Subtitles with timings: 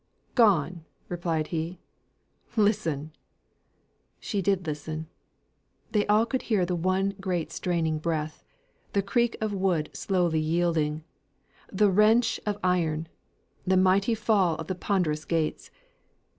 [0.33, 1.77] "Gone!" replied he.
[2.57, 3.11] "Listen!"
[4.19, 5.05] She did listen;
[5.91, 8.43] they all could hear the one great straining breath;
[8.93, 11.03] the creak of wood slowly yielding;
[11.71, 13.09] the wrench of iron;
[13.67, 15.69] the mighty fall of the ponderous gates.